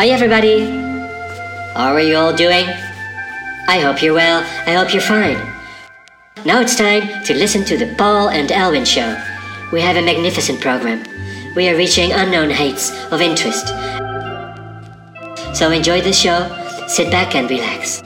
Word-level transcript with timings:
Hi, 0.00 0.08
everybody. 0.08 0.60
How 1.74 1.92
are 1.92 2.00
you 2.00 2.16
all 2.16 2.34
doing? 2.34 2.64
I 3.68 3.80
hope 3.80 4.02
you're 4.02 4.14
well. 4.14 4.40
I 4.66 4.72
hope 4.72 4.94
you're 4.94 5.02
fine. 5.02 5.36
Now 6.46 6.62
it's 6.62 6.74
time 6.74 7.22
to 7.24 7.34
listen 7.34 7.64
to 7.66 7.76
the 7.76 7.94
Paul 7.98 8.30
and 8.30 8.50
Elwin 8.50 8.86
Show. 8.86 9.14
We 9.70 9.82
have 9.82 9.96
a 9.96 10.02
magnificent 10.02 10.58
program. 10.62 11.04
We 11.54 11.68
are 11.68 11.76
reaching 11.76 12.12
unknown 12.12 12.48
heights 12.48 12.96
of 13.12 13.20
interest. 13.20 13.68
So 15.54 15.70
enjoy 15.70 16.00
the 16.00 16.14
show, 16.14 16.48
sit 16.88 17.10
back 17.10 17.34
and 17.34 17.50
relax. 17.50 18.02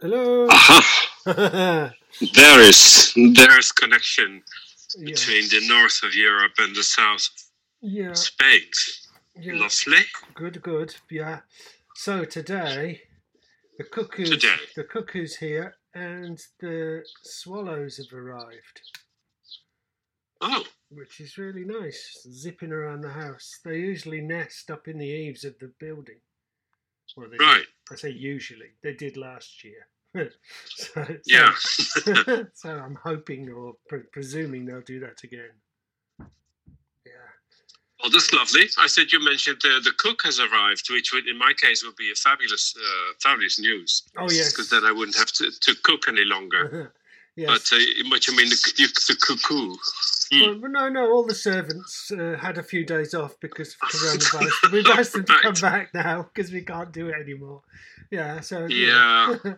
Hello. 0.00 0.46
Aha! 0.50 1.10
there 2.34 2.60
is 2.60 3.12
there 3.34 3.58
is 3.58 3.70
connection 3.72 4.42
yeah. 4.96 5.04
between 5.04 5.48
the 5.50 5.60
north 5.68 6.02
of 6.02 6.14
Europe 6.14 6.52
and 6.58 6.74
the 6.74 6.82
south 6.82 7.28
Yeah. 7.82 8.10
of 8.10 8.18
Spain. 8.18 8.62
Yeah. 9.36 9.54
Lovely. 9.54 10.04
Good. 10.34 10.62
Good. 10.62 10.94
Yeah. 11.10 11.40
So 11.94 12.24
today, 12.24 13.02
the 13.78 13.84
cuckoos. 13.84 14.30
Today. 14.30 14.56
The 14.74 14.84
cuckoos 14.84 15.36
here, 15.36 15.76
and 15.94 16.38
the 16.60 17.02
swallows 17.22 17.98
have 17.98 18.18
arrived, 18.18 18.80
Oh, 20.40 20.64
which 20.90 21.20
is 21.20 21.36
really 21.36 21.64
nice. 21.64 22.26
Zipping 22.30 22.72
around 22.72 23.02
the 23.02 23.10
house. 23.12 23.60
They 23.64 23.78
usually 23.78 24.22
nest 24.22 24.70
up 24.70 24.88
in 24.88 24.98
the 24.98 25.06
eaves 25.06 25.44
of 25.44 25.58
the 25.58 25.72
building. 25.78 26.20
Well, 27.16 27.28
right. 27.38 27.64
I 27.90 27.96
say 27.96 28.10
usually. 28.10 28.70
They 28.82 28.94
did 28.94 29.16
last 29.16 29.64
year. 29.64 29.86
so, 30.76 31.06
Yeah. 31.26 31.52
so 32.54 32.70
I'm 32.70 32.96
hoping 33.02 33.50
or 33.50 33.74
pre- 33.88 34.08
presuming 34.12 34.64
they'll 34.64 34.80
do 34.80 35.00
that 35.00 35.22
again. 35.24 35.50
Yeah. 36.18 37.12
Well, 38.02 38.10
that's 38.10 38.32
lovely. 38.32 38.62
I 38.78 38.86
said 38.86 39.12
you 39.12 39.22
mentioned 39.24 39.60
uh, 39.64 39.80
the 39.80 39.92
cook 39.98 40.22
has 40.24 40.40
arrived, 40.40 40.88
which 40.90 41.12
would, 41.12 41.26
in 41.28 41.38
my 41.38 41.52
case, 41.52 41.84
would 41.84 41.96
be 41.96 42.10
a 42.10 42.14
fabulous, 42.14 42.74
uh, 42.76 43.12
fabulous 43.20 43.60
news. 43.60 44.02
Oh 44.16 44.30
yes. 44.30 44.52
Because 44.52 44.70
then 44.70 44.84
I 44.84 44.92
wouldn't 44.92 45.16
have 45.16 45.32
to, 45.32 45.50
to 45.60 45.74
cook 45.82 46.08
any 46.08 46.24
longer. 46.24 46.92
Yes. 47.40 47.70
But 47.70 47.76
uh, 47.76 47.80
you 47.80 48.36
mean, 48.36 48.48
the, 48.48 48.88
the 49.08 49.16
cuckoo? 49.20 49.76
Hmm. 50.32 50.60
well, 50.60 50.70
no, 50.70 50.88
no. 50.88 51.10
All 51.10 51.26
the 51.26 51.34
servants 51.34 52.12
uh, 52.12 52.36
had 52.40 52.58
a 52.58 52.62
few 52.62 52.84
days 52.84 53.14
off 53.14 53.38
because 53.40 53.74
of 53.74 53.80
coronavirus. 53.88 54.72
We've 54.72 54.86
asked 54.86 55.12
them 55.12 55.24
to 55.24 55.36
come 55.42 55.54
back 55.54 55.92
now 55.92 56.28
because 56.32 56.52
we 56.52 56.62
can't 56.62 56.92
do 56.92 57.08
it 57.08 57.14
anymore. 57.20 57.62
Yeah. 58.10 58.40
So 58.40 58.66
Yeah. 58.66 59.36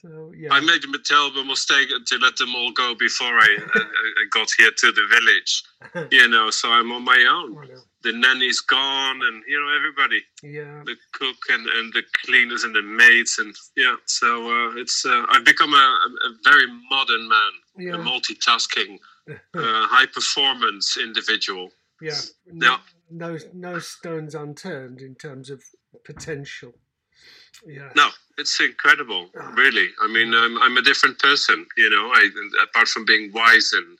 so 0.00 0.32
yeah. 0.36 0.48
I 0.52 0.60
made 0.60 0.82
a 0.84 0.98
terrible 1.04 1.44
mistake 1.44 1.88
to 2.06 2.16
let 2.18 2.36
them 2.36 2.54
all 2.54 2.72
go 2.72 2.94
before 2.94 3.38
I, 3.38 3.56
I, 3.74 3.80
I 3.80 4.24
got 4.32 4.48
here 4.58 4.70
to 4.70 4.92
the 4.92 5.06
village. 5.14 5.62
You 6.12 6.28
know, 6.28 6.50
so 6.50 6.70
I'm 6.70 6.92
on 6.92 7.04
my 7.04 7.18
own. 7.28 7.56
Oh, 7.56 7.62
no. 7.62 7.80
The 8.02 8.12
nanny's 8.12 8.60
gone, 8.60 9.20
and 9.26 9.42
you 9.48 9.58
know 9.60 9.74
everybody, 9.76 10.20
Yeah. 10.42 10.82
the 10.84 10.94
cook 11.12 11.36
and, 11.50 11.66
and 11.66 11.92
the 11.92 12.02
cleaners 12.24 12.64
and 12.64 12.74
the 12.74 12.82
maids, 12.82 13.38
and 13.38 13.54
yeah. 13.76 13.96
So 14.06 14.28
uh, 14.46 14.76
it's 14.76 15.04
uh, 15.04 15.24
I've 15.30 15.44
become 15.44 15.72
a, 15.74 15.76
a 15.76 16.28
a 16.28 16.30
very 16.44 16.66
modern 16.90 17.28
man, 17.28 17.52
a 17.78 17.82
Yeah. 17.82 18.04
multitasking, 18.10 18.98
uh, 19.30 19.36
high 19.54 20.06
performance 20.06 20.96
individual. 20.96 21.70
yeah. 22.00 22.20
Yeah. 22.46 22.78
No, 23.10 23.38
no 23.54 23.78
stone 23.80 24.28
unturned 24.34 25.00
in 25.00 25.14
terms 25.16 25.50
of 25.50 25.62
potential. 26.04 26.72
Yeah. 27.66 27.90
No, 27.94 28.08
it's 28.38 28.58
incredible, 28.60 29.30
Ah. 29.38 29.52
really. 29.56 29.88
I 30.00 30.06
mean, 30.08 30.32
I'm, 30.34 30.56
I'm 30.58 30.76
a 30.76 30.82
different 30.82 31.18
person, 31.18 31.66
you 31.76 31.90
know. 31.90 32.10
I 32.12 32.28
apart 32.62 32.88
from 32.88 33.04
being 33.04 33.32
wise 33.32 33.72
and 33.72 33.98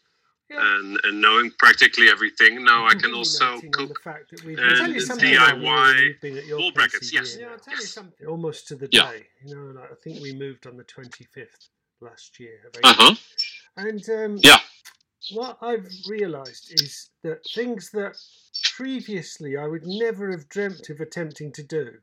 Yeah. 0.50 0.58
and, 0.78 0.98
and 1.04 1.20
knowing 1.20 1.52
practically 1.58 2.08
everything, 2.08 2.64
now 2.64 2.86
I 2.86 2.94
can 2.94 3.12
also 3.14 3.60
cook. 3.70 3.88
the 3.88 4.00
fact 4.02 4.30
that 4.30 4.42
we've 4.44 4.58
and 4.58 4.82
I'll 4.82 4.90
you 4.90 5.00
something 5.00 5.34
about 5.36 5.58
me 5.58 5.64
DIY 5.66 5.94
when 5.94 6.04
you've 6.04 6.20
been 6.20 6.38
at 6.38 6.46
your 6.46 6.58
wall 6.58 6.72
brackets, 6.72 7.12
yes. 7.12 7.36
Yeah. 7.38 7.50
I'll 7.52 7.58
tell 7.58 7.74
you 7.76 7.82
something. 7.98 8.26
almost 8.26 8.66
to 8.68 8.74
the 8.76 8.88
Yeah. 8.90 9.10
day. 9.12 9.26
You 9.44 9.54
know, 9.54 9.80
like, 9.80 9.92
I 9.92 9.94
think 10.02 10.20
we 10.22 10.32
moved 10.34 10.66
on 10.66 10.76
the 10.76 10.84
twenty 10.84 11.24
fifth 11.24 11.68
last 12.00 12.40
year. 12.40 12.58
Uh 12.82 12.94
huh. 12.94 13.14
And 13.76 14.02
um, 14.10 14.38
Yeah. 14.42 14.60
what 15.32 15.58
I've 15.62 15.88
realised 16.08 16.72
is 16.82 17.10
that 17.22 17.38
things 17.54 17.90
that 17.92 18.16
previously 18.74 19.56
I 19.56 19.66
would 19.66 19.86
never 19.86 20.30
have 20.30 20.48
dreamt 20.48 20.88
of 20.90 21.00
attempting 21.00 21.52
to 21.52 21.62
do, 21.62 21.98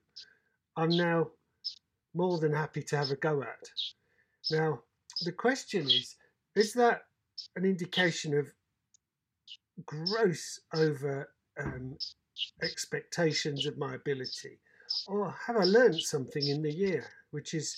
I'm 0.78 0.92
now 0.96 1.32
more 2.18 2.40
than 2.40 2.54
happy 2.54 2.84
to 2.84 2.98
have 2.98 3.12
a 3.12 3.16
go 3.16 3.44
at. 3.44 3.70
Now, 4.52 4.84
the 5.24 5.32
question 5.34 5.84
is 5.86 6.16
is 6.56 6.74
that 6.74 7.04
an 7.56 7.66
indication 7.66 8.38
of 8.38 8.48
gross 9.86 10.60
over 10.74 11.30
um, 11.60 11.98
expectations 12.64 13.66
of 13.66 13.78
my 13.78 13.96
ability? 13.96 14.60
Or 15.08 15.32
have 15.32 15.58
I 15.58 15.64
learned 15.66 16.02
something 16.02 16.48
in 16.48 16.64
the 16.64 16.74
year, 16.74 17.06
which 17.32 17.54
is 17.54 17.78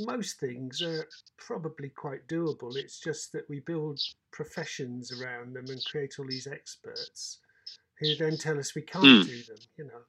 most 0.00 0.40
things 0.40 0.82
are 0.82 1.06
probably 1.38 1.88
quite 1.90 2.26
doable. 2.28 2.76
It's 2.76 3.00
just 3.00 3.32
that 3.32 3.48
we 3.48 3.60
build 3.60 4.00
professions 4.32 5.12
around 5.12 5.54
them 5.54 5.66
and 5.68 5.84
create 5.84 6.18
all 6.18 6.26
these 6.26 6.46
experts 6.46 7.40
who 8.00 8.14
then 8.16 8.36
tell 8.36 8.58
us 8.58 8.74
we 8.74 8.82
can't 8.82 9.04
Hmm. 9.04 9.22
do 9.22 9.42
them, 9.44 9.58
you 9.78 9.84
know. 9.84 10.02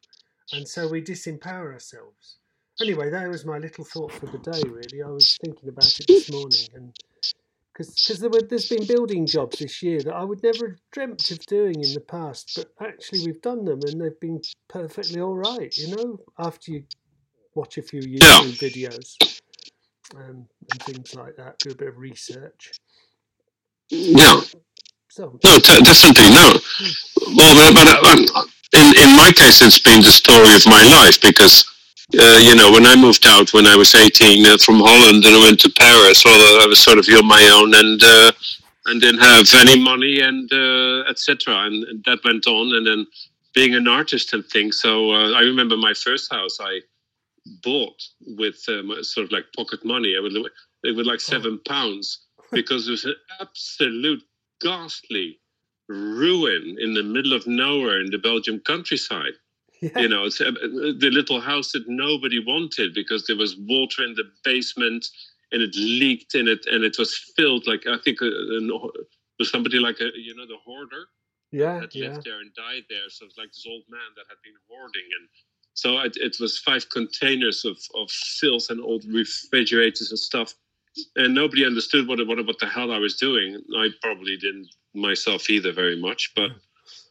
And 0.51 0.67
so 0.67 0.87
we 0.87 1.01
disempower 1.01 1.73
ourselves. 1.73 2.37
Anyway, 2.79 3.09
that 3.09 3.27
was 3.27 3.45
my 3.45 3.57
little 3.57 3.83
thought 3.83 4.11
for 4.11 4.27
the 4.27 4.38
day, 4.38 4.61
really. 4.69 5.01
I 5.01 5.09
was 5.09 5.38
thinking 5.43 5.69
about 5.69 5.99
it 5.99 6.05
this 6.07 6.31
morning. 6.31 6.67
and 6.75 6.95
Because 7.73 8.19
there 8.19 8.29
were, 8.29 8.41
there's 8.41 8.69
been 8.69 8.85
building 8.85 9.25
jobs 9.25 9.59
this 9.59 9.81
year 9.81 9.99
that 10.03 10.13
I 10.13 10.23
would 10.23 10.43
never 10.43 10.69
have 10.69 10.79
dreamt 10.91 11.31
of 11.31 11.39
doing 11.47 11.83
in 11.83 11.93
the 11.93 11.99
past, 12.01 12.53
but 12.55 12.88
actually 12.88 13.25
we've 13.25 13.41
done 13.41 13.65
them 13.65 13.79
and 13.85 13.99
they've 13.99 14.19
been 14.19 14.41
perfectly 14.67 15.19
all 15.21 15.35
right, 15.35 15.75
you 15.75 15.95
know, 15.95 16.19
after 16.38 16.71
you 16.71 16.83
watch 17.55 17.77
a 17.79 17.81
few 17.81 18.01
YouTube 18.01 18.59
videos 18.59 19.15
um, 20.15 20.47
and 20.71 20.83
things 20.83 21.15
like 21.15 21.35
that, 21.38 21.57
do 21.59 21.71
a 21.71 21.75
bit 21.75 21.88
of 21.88 21.97
research. 21.97 22.73
Yeah. 23.89 24.41
So, 25.09 25.39
No, 25.44 25.57
t- 25.59 25.81
definitely 25.81 26.29
no. 26.29 26.59
Well, 27.35 27.73
but, 27.73 28.01
but 28.03 28.35
uh, 28.35 28.44
in 28.73 28.95
in 28.97 29.15
my 29.17 29.31
case, 29.35 29.61
it's 29.63 29.79
been 29.79 30.01
the 30.01 30.11
story 30.11 30.53
of 30.53 30.63
my 30.67 30.83
life 31.01 31.19
because. 31.21 31.65
Uh, 32.16 32.40
you 32.41 32.56
know, 32.56 32.72
when 32.72 32.85
I 32.85 32.95
moved 32.95 33.25
out 33.28 33.53
when 33.53 33.68
I 33.68 33.75
was 33.75 33.94
18 33.94 34.45
uh, 34.45 34.57
from 34.57 34.79
Holland 34.79 35.25
and 35.25 35.35
I 35.35 35.40
went 35.40 35.59
to 35.62 35.69
Paris, 35.69 36.23
well, 36.23 36.63
I 36.63 36.66
was 36.66 36.79
sort 36.79 37.00
of 37.00 37.07
on 37.09 37.25
my 37.28 37.44
own 37.53 37.73
and 37.73 38.01
uh, 38.01 38.31
and 38.85 39.01
didn't 39.01 39.19
have 39.19 39.45
any 39.53 39.78
money 39.78 40.22
and 40.22 40.51
uh, 40.53 41.09
etc. 41.09 41.66
And, 41.66 41.84
and 41.84 42.03
that 42.06 42.19
went 42.23 42.47
on. 42.47 42.73
And 42.73 42.88
then 42.88 43.07
being 43.53 43.75
an 43.75 43.88
artist 43.88 44.34
and 44.34 44.45
things. 44.45 44.79
So 44.79 45.12
uh, 45.12 45.31
I 45.34 45.41
remember 45.41 45.75
my 45.75 45.94
first 45.94 46.31
house 46.31 46.59
I 46.62 46.81
bought 47.63 48.01
with 48.22 48.63
um, 48.69 48.94
sort 49.03 49.25
of 49.25 49.31
like 49.31 49.45
pocket 49.56 49.84
money. 49.84 50.16
I 50.16 50.22
would 50.22 50.34
it 50.84 50.95
was 50.95 51.07
like 51.07 51.19
seven 51.19 51.59
pounds 51.68 52.25
because 52.51 52.88
it 52.88 52.91
was 52.91 53.06
an 53.06 53.16
absolute 53.41 54.24
ghastly 54.62 55.39
ruin 55.89 56.78
in 56.79 56.94
the 56.94 57.03
middle 57.03 57.34
of 57.34 57.47
nowhere 57.47 58.00
in 58.00 58.12
the 58.12 58.18
Belgium 58.18 58.62
countryside. 58.62 59.34
yeah, 59.81 59.99
You 59.99 60.09
know, 60.09 60.25
it's 60.25 60.41
uh, 60.41 60.51
the 60.51 61.09
little 61.11 61.39
house 61.39 61.71
that 61.71 61.88
nobody 61.88 62.43
wanted 62.43 62.93
because 62.93 63.25
there 63.25 63.35
was 63.35 63.55
water 63.57 64.03
in 64.03 64.15
the 64.15 64.23
basement 64.43 65.07
and 65.51 65.61
it 65.61 65.75
leaked 65.75 66.35
in 66.35 66.47
it 66.47 66.65
and 66.65 66.83
it 66.83 66.97
was 66.97 67.15
filled 67.35 67.67
like 67.67 67.85
I 67.88 67.97
think 68.03 68.21
uh, 68.21 68.25
an, 68.25 68.71
was 69.39 69.51
somebody 69.51 69.79
like 69.79 69.99
a 69.99 70.09
you 70.15 70.35
know 70.35 70.45
the 70.47 70.57
hoarder 70.65 71.05
yeah, 71.51 71.81
had 71.81 71.95
yeah. 71.95 72.09
lived 72.09 72.25
there 72.25 72.39
and 72.39 72.53
died 72.55 72.83
there. 72.89 73.09
So 73.09 73.25
it's 73.25 73.38
like 73.38 73.49
this 73.49 73.65
old 73.69 73.83
man 73.89 74.11
that 74.15 74.25
had 74.27 74.38
been 74.43 74.55
hoarding, 74.69 75.07
and 75.19 75.29
so 75.73 76.00
it, 76.00 76.18
it 76.18 76.38
was 76.39 76.57
five 76.57 76.89
containers 76.89 77.63
of, 77.63 77.77
of 77.95 78.09
filth 78.12 78.69
and 78.69 78.81
old 78.81 79.06
refrigerators 79.06 80.09
and 80.09 80.19
stuff, 80.19 80.53
and 81.15 81.33
nobody 81.33 81.65
understood 81.65 82.07
what 82.07 82.25
what 82.27 82.45
what 82.45 82.59
the 82.59 82.68
hell 82.68 82.91
I 82.91 82.97
was 82.97 83.15
doing. 83.18 83.62
I 83.77 83.89
probably 84.01 84.38
didn't 84.38 84.68
myself 84.94 85.50
either 85.50 85.71
very 85.71 86.00
much, 86.00 86.31
but. 86.35 86.51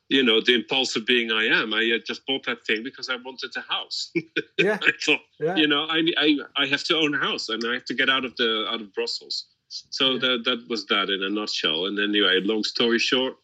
You 0.09 0.23
know, 0.23 0.41
the 0.41 0.55
impulsive 0.55 1.05
being 1.05 1.33
I 1.33 1.47
am, 1.47 1.75
I 1.75 1.99
just 2.07 2.25
bought 2.27 2.47
that 2.47 2.65
thing 2.65 2.85
because 2.85 3.09
I 3.09 3.17
wanted 3.17 3.51
a 3.57 3.61
house. 3.73 4.13
Yeah, 4.59 4.79
I 4.83 4.91
thought, 5.05 5.21
yeah. 5.41 5.57
you 5.57 5.67
know, 5.67 5.85
I, 5.85 5.99
I 6.17 6.39
I 6.57 6.67
have 6.67 6.83
to 6.85 6.97
own 6.97 7.15
a 7.15 7.19
house 7.19 7.49
and 7.51 7.63
I 7.69 7.75
have 7.75 7.85
to 7.87 7.95
get 7.95 8.09
out 8.09 8.25
of 8.25 8.35
the 8.37 8.67
out 8.71 8.81
of 8.81 8.95
Brussels. 8.95 9.47
So 9.69 10.13
Yeah. 10.13 10.19
that 10.21 10.45
that 10.45 10.69
was 10.69 10.87
that 10.87 11.11
in 11.11 11.23
a 11.23 11.29
nutshell. 11.29 11.87
And 11.87 11.99
anyway, 11.99 12.41
long 12.41 12.63
story 12.65 12.99
short, 12.99 13.35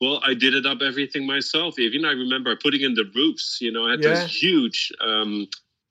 well, 0.00 0.20
I 0.24 0.32
did 0.34 0.54
it 0.54 0.64
up 0.66 0.80
everything 0.82 1.26
myself. 1.26 1.78
Even 1.78 2.04
I 2.04 2.12
remember 2.12 2.56
putting 2.56 2.80
in 2.80 2.94
the 2.94 3.04
roofs. 3.14 3.58
You 3.60 3.70
know, 3.72 3.86
I 3.86 3.90
had 3.92 4.02
Yeah. 4.02 4.14
those 4.14 4.26
huge 4.42 4.90
um, 5.00 5.46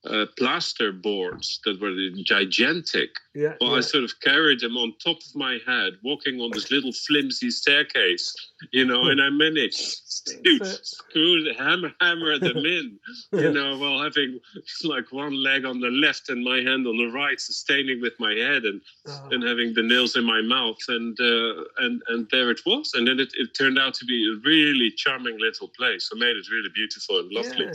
uh, 0.10 0.26
plaster 0.38 0.92
boards 0.92 1.60
that 1.66 1.80
were 1.82 1.94
gigantic. 2.24 3.10
Yeah. 3.34 3.54
Well, 3.62 3.72
yeah. 3.72 3.78
I 3.78 3.82
sort 3.82 4.04
of 4.04 4.12
carried 4.22 4.62
them 4.62 4.78
on 4.78 4.94
top 5.04 5.18
of 5.18 5.36
my 5.36 5.60
head, 5.66 5.94
walking 6.04 6.40
on 6.40 6.52
this 6.52 6.72
little 6.72 6.92
flimsy 6.92 7.52
staircase, 7.52 8.34
you 8.72 8.86
know, 8.86 9.06
and 9.08 9.22
I 9.22 9.30
managed 9.30 10.26
to 10.28 10.66
screw 10.84 11.54
hammer, 11.54 11.92
hammer 12.02 12.40
them 12.40 12.58
in, 12.58 13.00
you 13.34 13.52
know, 13.52 13.78
while 13.80 14.02
having 14.02 14.40
like 14.84 15.12
one 15.12 15.42
leg 15.44 15.66
on 15.66 15.80
the 15.80 15.90
left 15.90 16.30
and 16.30 16.44
my 16.44 16.58
hand 16.58 16.88
on 16.88 16.98
the 16.98 17.12
right, 17.14 17.40
sustaining 17.40 18.02
with 18.02 18.14
my 18.20 18.34
head 18.34 18.64
and 18.64 18.82
Oh, 19.08 19.30
and 19.32 19.44
having 19.44 19.74
the 19.74 19.84
nails 19.84 20.16
in 20.16 20.26
my 20.26 20.42
mouth, 20.42 20.80
and 20.90 21.18
uh, 21.20 21.64
and 21.78 22.02
and 22.10 22.28
there 22.30 22.52
it 22.52 22.60
was, 22.66 22.92
and 22.94 23.08
then 23.08 23.20
it, 23.20 23.32
it 23.36 23.54
turned 23.58 23.80
out 23.80 23.94
to 23.96 24.06
be 24.06 24.28
a 24.28 24.40
really 24.48 24.92
charming 24.92 25.40
little 25.40 25.70
place. 25.70 26.10
I 26.14 26.18
made 26.18 26.36
it 26.36 26.50
really 26.52 26.70
beautiful 26.74 27.20
and 27.20 27.32
lovely, 27.32 27.66
yeah. 27.66 27.74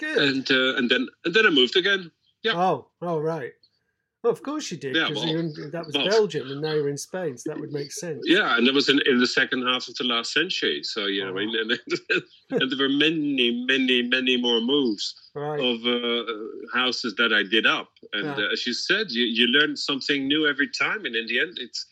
Good. 0.00 0.18
and 0.18 0.50
uh, 0.50 0.76
and 0.78 0.90
then 0.90 1.06
and 1.24 1.34
then 1.34 1.46
I 1.46 1.50
moved 1.50 1.76
again. 1.76 2.10
yeah. 2.42 2.54
Oh, 2.56 2.88
oh, 3.02 3.18
right. 3.20 3.52
Well, 4.22 4.32
of 4.34 4.42
course 4.42 4.70
you 4.70 4.76
did, 4.76 4.94
Yeah, 4.96 5.08
because 5.08 5.24
well, 5.24 5.70
that 5.72 5.86
was 5.86 5.94
well- 5.96 6.08
Belgium, 6.10 6.50
and 6.50 6.60
now 6.60 6.74
you're 6.74 6.90
in 6.90 6.98
Spain, 6.98 7.38
so 7.38 7.48
that 7.50 7.58
would 7.58 7.72
make 7.72 7.90
sense. 7.90 8.22
Yeah, 8.26 8.54
and 8.54 8.66
that 8.66 8.74
was 8.74 8.90
in, 8.90 9.00
in 9.06 9.18
the 9.18 9.26
second 9.26 9.62
half 9.66 9.88
of 9.88 9.94
the 9.94 10.04
last 10.04 10.34
century. 10.34 10.80
So 10.82 11.06
yeah, 11.06 11.24
know, 11.30 11.36
Oh. 11.36 11.38
and, 11.38 11.70
and, 12.10 12.22
and 12.60 12.70
there 12.70 12.78
were 12.86 12.92
many, 12.92 13.64
many, 13.66 14.02
many 14.02 14.36
more 14.36 14.60
moves 14.60 15.14
Right. 15.34 15.58
of 15.58 15.76
uh, 15.86 16.30
houses 16.74 17.14
that 17.16 17.32
I 17.32 17.44
did 17.44 17.64
up. 17.64 17.88
And 18.12 18.26
Yeah. 18.36 18.44
uh, 18.48 18.52
as 18.52 18.66
you 18.66 18.74
said, 18.74 19.10
you, 19.10 19.24
you 19.24 19.46
learn 19.46 19.74
something 19.74 20.28
new 20.28 20.46
every 20.46 20.68
time, 20.68 21.06
and 21.06 21.16
in 21.16 21.26
the 21.26 21.40
end, 21.40 21.56
it's. 21.58 21.86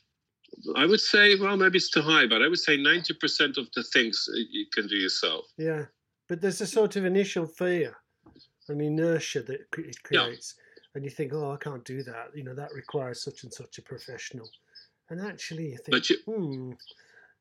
I 0.77 0.85
would 0.87 1.01
say, 1.01 1.35
well, 1.37 1.57
maybe 1.57 1.77
it's 1.77 1.91
too 1.91 2.03
high, 2.03 2.27
but 2.27 2.43
I 2.43 2.49
would 2.49 2.59
say 2.59 2.77
ninety 2.77 3.15
percent 3.15 3.57
of 3.59 3.69
the 3.77 3.85
things 3.95 4.29
uh, 4.31 4.37
you 4.51 4.67
can 4.75 4.87
do 4.87 4.97
yourself. 4.97 5.45
Yeah, 5.57 5.85
but 6.29 6.41
there's 6.41 6.61
a 6.61 6.67
sort 6.67 6.97
of 6.97 7.05
initial 7.05 7.47
fear, 7.47 7.97
an 8.69 8.81
inertia 8.81 9.43
that 9.43 9.61
it 9.63 9.71
cre- 9.71 9.83
it 9.83 9.97
Yeah. 10.11 10.21
creates, 10.21 10.55
and 10.95 11.05
you 11.05 11.11
think, 11.11 11.33
"Oh, 11.33 11.53
I 11.53 11.57
can't 11.57 11.85
do 11.85 12.03
that." 12.05 12.37
You 12.37 12.45
know, 12.45 12.55
that 12.55 12.73
requires 12.73 13.23
such 13.23 13.45
and 13.45 13.53
such 13.53 13.79
a 13.79 13.83
professional. 13.83 14.49
And 15.11 15.21
actually, 15.21 15.71
you 15.73 15.79
think, 15.79 16.11
you, 16.11 16.17
"Hmm, 16.27 16.73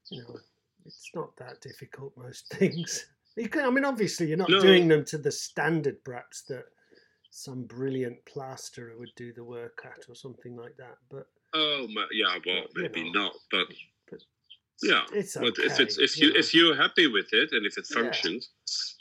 you 0.10 0.22
know, 0.24 0.40
it's 0.86 1.12
not 1.14 1.36
that 1.38 1.62
difficult. 1.62 2.16
Most 2.18 2.50
things. 2.54 3.08
You 3.36 3.50
can, 3.50 3.66
I 3.66 3.70
mean, 3.70 3.86
obviously, 3.86 4.28
you're 4.28 4.38
not 4.38 4.50
No. 4.50 4.60
doing 4.62 4.88
them 4.88 5.06
to 5.06 5.18
the 5.18 5.32
standard, 5.32 6.04
perhaps 6.04 6.44
that 6.44 6.66
some 7.30 7.66
brilliant 7.66 8.24
plasterer 8.26 8.98
would 8.98 9.14
do 9.16 9.34
the 9.34 9.44
work 9.44 9.86
at, 9.86 10.10
or 10.10 10.16
something 10.16 10.56
like 10.56 10.76
that. 10.78 10.98
But 11.10 11.28
oh 11.54 11.88
yeah, 12.12 12.38
well, 12.46 12.66
You 12.76 12.84
maybe 12.84 13.04
know. 13.04 13.12
not, 13.12 13.34
but 13.52 13.68
But 14.10 14.24
yeah. 14.84 15.04
it's 15.14 15.36
okay. 15.38 15.46
But 15.50 15.60
if 15.60 15.80
it's 15.80 15.98
if 15.98 16.18
you 16.20 16.32
know, 16.34 16.40
if 16.40 16.54
you're 16.54 16.76
happy 16.76 17.08
with 17.08 17.30
it 17.34 17.52
and 17.52 17.66
if 17.66 17.78
it 17.78 17.86
Yeah. 17.90 18.02
functions, 18.02 18.50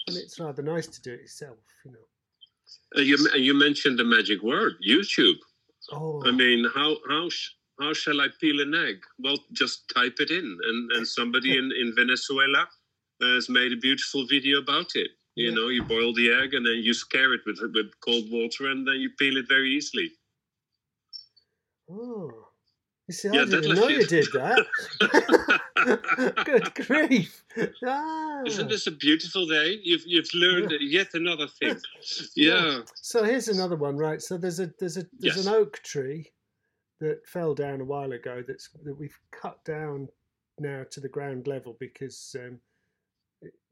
and 0.09 0.17
it's 0.17 0.39
rather 0.41 0.63
nice 0.63 0.87
to 0.87 1.01
do 1.03 1.13
it 1.13 1.21
yourself, 1.21 1.59
you 1.85 1.93
know. 1.93 2.07
uh, 2.97 3.01
you 3.01 3.17
you 3.35 3.55
mentioned 3.55 3.99
the 3.99 4.05
magic 4.05 4.43
word 4.43 4.75
YouTube. 4.87 5.39
Oh, 5.93 6.23
I 6.27 6.31
mean, 6.31 6.65
how 6.75 6.97
how 7.09 7.29
sh- 7.29 7.51
how 7.81 7.93
shall 7.93 8.21
I 8.21 8.29
peel 8.41 8.61
an 8.61 8.75
egg? 8.75 8.99
Well, 9.19 9.39
just 9.53 9.89
type 9.95 10.17
it 10.21 10.31
in, 10.31 10.59
and 10.69 10.93
and 10.93 11.07
somebody 11.07 11.57
in 11.59 11.71
in 11.83 11.95
Venezuela 11.95 12.69
has 13.23 13.49
made 13.49 13.73
a 13.73 13.77
beautiful 13.77 14.27
video 14.27 14.59
about 14.59 14.91
it. 14.97 15.11
You 15.37 15.49
Yeah. 15.51 15.55
know, 15.57 15.69
you 15.69 15.83
boil 15.83 16.13
the 16.15 16.33
egg 16.33 16.55
and 16.55 16.65
then 16.67 16.79
you 16.87 16.95
scare 16.95 17.33
it 17.35 17.43
with 17.47 17.61
with 17.77 17.89
cold 18.01 18.31
water, 18.31 18.67
and 18.73 18.87
then 18.89 18.97
you 19.05 19.11
peel 19.19 19.37
it 19.37 19.47
very 19.49 19.71
easily. 19.79 20.09
Oh, 21.89 22.49
you 23.07 23.15
see, 23.15 23.29
I 23.29 23.45
that 23.45 23.51
didn't 23.51 23.77
know 23.77 23.89
you 23.89 23.99
you- 24.01 24.07
did 24.07 24.27
that. 24.33 24.67
Good 25.85 26.75
grief! 26.87 27.43
Ah. 27.87 28.43
Isn't 28.47 28.69
this 28.69 28.87
a 28.87 28.91
beautiful 28.91 29.47
day? 29.47 29.79
You've 29.83 30.05
you've 30.07 30.33
learned 30.35 30.73
yet 30.81 31.09
another 31.15 31.47
thing. 31.49 31.77
Yeah. 32.35 32.81
So 32.95 33.25
here's 33.25 33.49
another 33.49 33.77
one, 33.77 33.97
right? 33.97 34.21
So 34.23 34.37
there's 34.39 34.61
a 34.61 34.73
there's 34.79 34.97
a 34.97 35.07
there's 35.19 35.37
Yes. 35.37 35.47
an 35.47 35.53
oak 35.55 35.81
tree 35.83 36.31
that 37.01 37.27
fell 37.27 37.55
down 37.55 37.81
a 37.81 37.85
while 37.85 38.13
ago. 38.13 38.43
That's 38.47 38.69
that 38.85 38.99
we've 38.99 39.19
cut 39.31 39.63
down 39.65 40.09
now 40.59 40.85
to 40.91 41.01
the 41.01 41.09
ground 41.09 41.47
level 41.47 41.77
because 41.79 42.35
um, 42.39 42.59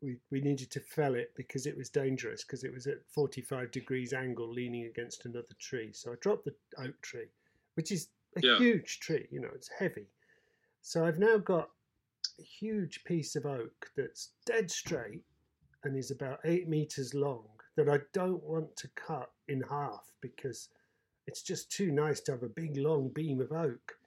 we 0.02 0.16
we 0.30 0.40
needed 0.40 0.70
to 0.72 0.80
fell 0.80 1.14
it 1.14 1.32
because 1.36 1.66
it 1.66 1.76
was 1.76 1.88
dangerous 1.88 2.44
because 2.44 2.64
it 2.64 2.72
was 2.74 2.86
at 2.86 2.98
45 3.08 3.70
degrees 3.70 4.12
angle 4.12 4.50
leaning 4.52 4.84
against 4.86 5.24
another 5.24 5.54
tree. 5.58 5.92
So 5.92 6.12
I 6.12 6.16
dropped 6.20 6.44
the 6.44 6.54
oak 6.78 7.00
tree, 7.02 7.28
which 7.74 7.90
is 7.92 8.08
a 8.36 8.40
Yeah. 8.42 8.58
huge 8.58 9.00
tree. 9.00 9.26
You 9.30 9.40
know, 9.40 9.50
it's 9.54 9.68
heavy. 9.78 10.06
So 10.82 11.04
I've 11.06 11.18
now 11.18 11.38
got 11.38 11.70
a 12.38 12.42
huge 12.42 13.04
piece 13.04 13.36
of 13.36 13.46
oak 13.46 13.90
that's 13.96 14.32
dead 14.44 14.70
straight 14.70 15.22
and 15.84 15.96
is 15.96 16.10
about 16.10 16.40
eight 16.44 16.68
meters 16.68 17.14
long 17.14 17.48
that 17.76 17.88
I 17.88 17.98
don't 18.12 18.42
want 18.42 18.76
to 18.76 18.88
cut 18.94 19.30
in 19.48 19.62
half 19.62 20.04
because 20.20 20.68
it's 21.26 21.42
just 21.42 21.70
too 21.70 21.90
nice 21.90 22.20
to 22.20 22.32
have 22.32 22.42
a 22.42 22.48
big 22.48 22.76
long 22.76 23.10
beam 23.14 23.40
of 23.40 23.52
oak. 23.52 23.98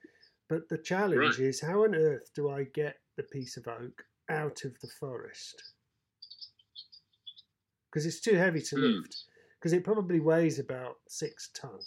But 0.48 0.68
the 0.68 0.78
challenge 0.78 1.38
Right. 1.38 1.38
is 1.38 1.60
how 1.60 1.84
on 1.84 1.94
earth 1.94 2.30
do 2.34 2.48
I 2.50 2.64
get 2.64 2.96
the 3.16 3.22
piece 3.24 3.56
of 3.56 3.68
oak 3.68 4.04
out 4.28 4.64
of 4.64 4.78
the 4.80 4.88
forest? 4.88 5.62
Because 7.90 8.06
it's 8.06 8.20
too 8.20 8.34
heavy 8.36 8.60
to 8.62 8.76
Hmm. 8.76 8.82
lift. 8.82 9.24
Because 9.58 9.72
it 9.72 9.84
probably 9.84 10.20
weighs 10.20 10.58
about 10.58 10.96
six 11.08 11.48
ton. 11.54 11.80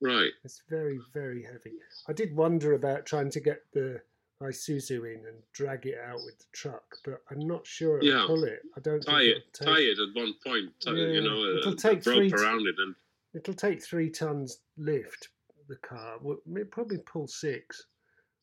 Right. 0.00 0.32
It's 0.44 0.62
very, 0.68 0.98
very 1.12 1.42
heavy. 1.44 1.78
I 2.08 2.12
did 2.12 2.34
wonder 2.34 2.72
about 2.72 3.06
trying 3.06 3.30
to 3.30 3.40
get 3.40 3.70
the 3.72 4.02
Isuzu 4.50 5.04
in 5.14 5.26
and 5.26 5.42
drag 5.52 5.86
it 5.86 5.98
out 5.98 6.20
with 6.24 6.38
the 6.38 6.44
truck, 6.52 6.84
but 7.04 7.22
I'm 7.30 7.46
not 7.46 7.66
sure 7.66 7.98
it'll 7.98 8.08
Yeah. 8.08 8.26
pull 8.26 8.44
it. 8.44 8.62
I 8.76 8.80
don't 8.80 9.00
Tie 9.00 9.18
think 9.18 9.36
it. 9.36 9.36
it'll 9.60 9.66
Tie 9.66 9.74
take, 9.80 9.98
it 9.98 9.98
at 10.00 10.14
one 10.14 10.34
point. 10.44 10.80
Tie, 10.80 10.92
Yeah, 10.92 11.06
You 11.06 11.20
know, 11.22 11.42
uh, 11.42 11.58
it'll 11.58 11.72
a 11.72 11.76
take 11.76 12.04
rope 12.06 12.16
three 12.16 12.32
around 12.32 12.66
it, 12.66 12.74
and 12.78 12.94
it'll 13.34 13.54
take 13.54 13.82
three 13.82 14.10
tons 14.10 14.58
lift 14.76 15.28
the 15.68 15.76
car. 15.76 16.18
Well, 16.20 16.38
It 16.56 16.70
probably 16.70 16.98
pull 16.98 17.26
six, 17.28 17.86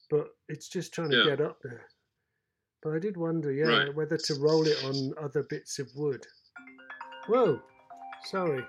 but 0.09 0.35
it's 0.47 0.69
just 0.69 0.93
trying 0.93 1.09
to 1.11 1.17
Yeah. 1.17 1.23
get 1.25 1.41
up 1.41 1.61
there. 1.61 1.87
But 2.81 2.93
I 2.93 2.99
did 2.99 3.17
wonder, 3.17 3.51
yeah, 3.51 3.65
Right. 3.67 3.93
whether 3.93 4.17
to 4.17 4.35
roll 4.35 4.65
it 4.65 4.81
on 4.85 5.13
other 5.17 5.43
bits 5.43 5.79
of 5.79 5.93
wood. 5.95 6.25
Whoa, 7.27 7.61
sorry. 8.25 8.65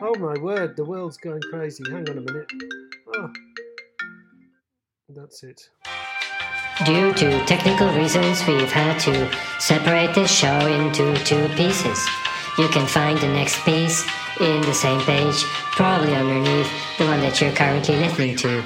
Oh 0.00 0.14
my 0.18 0.36
word, 0.38 0.74
the 0.76 0.84
world's 0.84 1.18
going 1.18 1.42
crazy. 1.42 1.84
Hang 1.90 2.08
on 2.08 2.18
a 2.18 2.22
minute. 2.22 2.50
Oh, 3.14 3.32
that's 5.10 5.42
it. 5.44 5.70
Due 6.82 7.12
to 7.14 7.44
technical 7.46 7.86
reasons, 7.94 8.44
we've 8.48 8.72
had 8.72 8.98
to 8.98 9.30
separate 9.60 10.12
this 10.12 10.28
show 10.28 10.58
into 10.66 11.14
two 11.24 11.48
pieces. 11.54 12.04
You 12.58 12.66
can 12.66 12.84
find 12.84 13.16
the 13.18 13.28
next 13.28 13.64
piece 13.64 14.04
in 14.40 14.60
the 14.62 14.74
same 14.74 15.00
page, 15.02 15.44
probably 15.76 16.16
underneath 16.16 16.68
the 16.98 17.04
one 17.04 17.20
that 17.20 17.40
you're 17.40 17.52
currently 17.52 17.96
listening 17.96 18.34
to. 18.38 18.64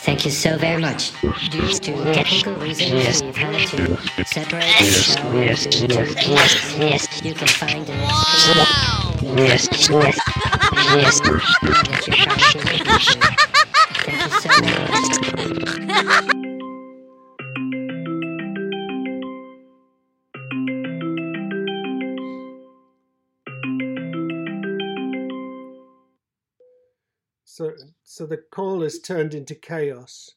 Thank 0.00 0.26
you 0.26 0.30
so 0.30 0.58
very 0.58 0.82
much. 0.82 1.12
Due 1.50 1.72
to 1.72 2.12
technical 2.12 2.56
reasons, 2.56 3.22
we've 3.22 3.34
had 3.34 3.68
to 3.68 3.96
separate 4.26 4.76
the 4.78 4.84
show 4.84 5.32
into 5.32 5.88
two 5.88 6.14
pieces. 6.14 7.24
You 7.24 7.32
can 7.32 7.48
find 7.48 7.86
the 7.86 7.94
next 7.94 8.28
piece 8.36 9.16
in 9.22 9.28
the 9.28 9.34
one 9.34 9.46
that 9.48 9.88
you're 9.88 10.12
currently 10.68 11.04
listening 11.04 11.40
to. 11.40 13.16
Thank 14.04 14.28
you 14.28 14.40
so 14.40 14.50
much. 16.18 16.34
So, 27.60 27.74
so 28.04 28.24
the 28.24 28.38
call 28.38 28.80
has 28.80 29.00
turned 29.00 29.34
into 29.34 29.54
chaos. 29.54 30.30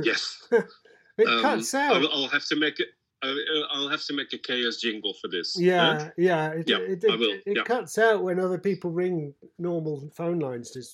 yes. 0.00 0.46
it 0.52 1.26
Um, 1.26 1.42
cuts 1.42 1.74
out. 1.74 1.96
I'll, 1.96 2.08
I'll 2.12 2.28
have 2.28 2.46
to 2.46 2.56
make 2.56 2.78
it. 2.78 2.86
I'll, 3.24 3.36
I'll 3.72 3.88
have 3.88 4.04
to 4.04 4.12
make 4.12 4.32
a 4.32 4.38
chaos 4.38 4.76
jingle 4.76 5.14
for 5.14 5.26
this. 5.26 5.58
Yeah, 5.58 5.98
huh? 5.98 6.10
yeah. 6.16 6.50
It, 6.50 6.68
Yeah, 6.68 6.76
it, 6.78 7.04
I 7.10 7.16
will, 7.16 7.32
it 7.32 7.42
yeah. 7.56 7.62
cuts 7.64 7.98
out 7.98 8.22
when 8.22 8.38
other 8.38 8.58
people 8.58 8.92
ring 8.92 9.34
normal 9.58 10.08
phone 10.14 10.38
lines 10.38 10.70
to 10.72 10.84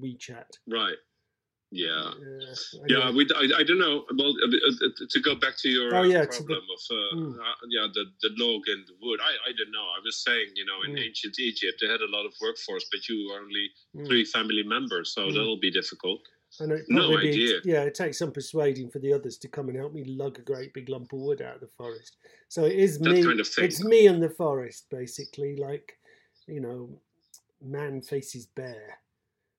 WeChat. 0.00 0.46
Right. 0.66 0.96
Yeah. 1.74 2.12
Uh, 2.12 2.54
Yeah, 2.86 3.10
we, 3.10 3.26
I, 3.34 3.60
I 3.60 3.62
don't 3.64 3.78
know. 3.78 4.04
Well, 4.18 4.34
uh, 4.44 4.46
uh, 4.46 4.86
uh, 4.86 5.06
to 5.08 5.20
go 5.20 5.34
back 5.34 5.56
to 5.62 5.68
your 5.70 5.94
Oh, 5.96 6.02
yeah, 6.02 6.20
to 6.20 6.26
the- 6.26 6.32
problem 6.44 6.62
of 6.76 6.82
uh, 6.90 7.16
Mm. 7.16 7.38
uh, 7.40 7.54
yeah 7.70 7.86
the, 7.96 8.04
the 8.20 8.30
log 8.36 8.62
and 8.68 8.86
the 8.86 8.94
wood. 9.02 9.20
I, 9.20 9.32
I 9.48 9.52
don't 9.58 9.72
know. 9.72 9.86
I 9.96 10.00
was 10.04 10.16
saying, 10.22 10.48
you 10.54 10.66
know, 10.66 10.78
in 10.86 10.92
Mm. 10.96 11.06
ancient 11.06 11.38
Egypt 11.40 11.78
they 11.80 11.88
had 11.88 12.02
a 12.02 12.10
lot 12.16 12.26
of 12.26 12.32
workforce, 12.42 12.84
but 12.92 13.08
you 13.08 13.16
were 13.28 13.40
only 13.40 13.66
Mm. 13.96 14.06
three 14.06 14.24
family 14.24 14.62
members, 14.62 15.12
so 15.14 15.22
Mm. 15.28 15.34
that'll 15.34 15.58
be 15.68 15.70
difficult. 15.70 16.20
And 16.60 16.72
it 16.72 16.84
no 16.88 17.08
probably 17.08 17.30
idea. 17.30 17.60
Yeah, 17.64 17.84
it 17.84 17.94
takes 17.94 18.18
some 18.18 18.32
persuading 18.32 18.90
for 18.90 18.98
the 18.98 19.12
others 19.14 19.38
to 19.38 19.48
come 19.48 19.70
and 19.70 19.76
help 19.78 19.94
me 19.94 20.04
lug 20.04 20.38
a 20.38 20.42
great 20.42 20.74
big 20.74 20.90
lump 20.90 21.10
of 21.14 21.20
wood 21.20 21.40
out 21.40 21.54
of 21.54 21.60
the 21.62 21.68
forest. 21.80 22.16
So 22.48 22.66
it 22.66 22.76
is 22.86 22.98
That 22.98 23.12
me. 23.14 23.24
kind 23.24 23.40
of 23.40 23.48
thing. 23.48 23.64
It's 23.64 23.82
me 23.82 24.06
and 24.06 24.22
the 24.22 24.28
forest, 24.28 24.84
basically. 24.90 25.56
Like, 25.56 25.96
you 26.46 26.60
know, 26.60 27.00
man 27.62 28.02
faces 28.02 28.44
bear. 28.46 28.98